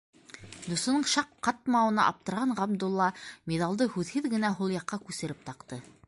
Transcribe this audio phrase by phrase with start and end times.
[0.67, 3.09] Дуҫының шаҡ ҡатмауына аптыраған Ғабдулла
[3.53, 5.83] миҙалды һүҙһеҙ генә һул яҡҡа күсереп таҡты.